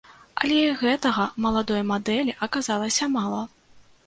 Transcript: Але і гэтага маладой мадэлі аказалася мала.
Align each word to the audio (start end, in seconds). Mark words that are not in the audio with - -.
Але 0.43 0.55
і 0.61 0.71
гэтага 0.79 1.25
маладой 1.45 1.83
мадэлі 1.91 2.35
аказалася 2.49 3.11
мала. 3.19 3.45